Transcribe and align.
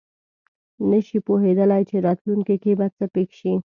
نه 0.89 0.99
شي 1.07 1.17
پوهېدلی 1.27 1.81
چې 1.89 1.95
راتلونکې 2.07 2.55
کې 2.63 2.71
به 2.79 2.87
څه 2.95 3.05
پېښ 3.13 3.29
شي. 3.39 3.53